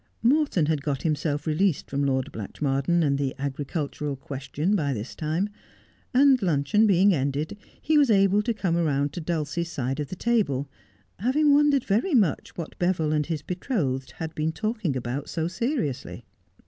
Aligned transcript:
Morton 0.23 0.65
hatl 0.65 0.81
got 0.81 1.03
himself 1.03 1.45
released 1.45 1.87
from 1.91 2.03
Lord 2.03 2.31
Blatchmardean 2.31 3.03
and 3.03 3.19
the 3.19 3.35
agricultural 3.37 4.15
question 4.15 4.75
by 4.75 4.93
this 4.93 5.13
time, 5.13 5.47
and, 6.11 6.41
luncheon 6.41 6.87
being 6.87 7.13
ended, 7.13 7.55
he 7.79 7.99
was 7.99 8.09
able 8.09 8.41
to 8.41 8.51
come 8.55 8.77
round 8.77 9.13
to 9.13 9.21
Dulcie's 9.21 9.71
side 9.71 9.99
of 9.99 10.07
the 10.09 10.15
table, 10.15 10.67
having 11.19 11.53
wondered 11.53 11.83
very 11.83 12.15
much 12.15 12.57
what 12.57 12.79
Beville 12.79 13.13
and 13.13 13.27
his 13.27 13.43
betrothed 13.43 14.13
had 14.13 14.33
been 14.33 14.51
talking 14.51 14.95
about 14.97 15.29
so 15.29 15.47
seriously. 15.47 16.25